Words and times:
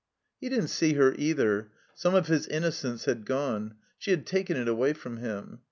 He 0.39 0.49
didn't 0.49 0.69
see 0.69 0.93
her 0.93 1.13
either. 1.15 1.69
Some 1.93 2.15
of 2.15 2.25
his 2.25 2.47
innocence 2.47 3.05
had 3.05 3.23
gone. 3.23 3.75
She 3.99 4.09
had 4.09 4.25
taken 4.25 4.57
it 4.57 4.67
away 4.67 4.93
from 4.93 5.17
him. 5.17 5.59